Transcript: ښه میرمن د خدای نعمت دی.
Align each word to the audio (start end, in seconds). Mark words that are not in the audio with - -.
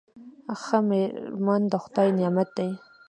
ښه 0.61 0.79
میرمن 0.89 1.61
د 1.71 1.73
خدای 1.83 2.07
نعمت 2.17 2.49
دی. 2.57 2.69